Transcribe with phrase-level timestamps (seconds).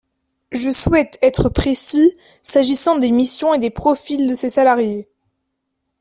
[0.51, 5.07] Je souhaite être précis s’agissant des missions et des profils de ces salariés.